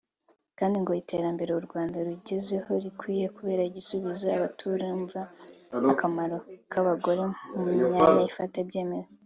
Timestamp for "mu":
7.61-7.63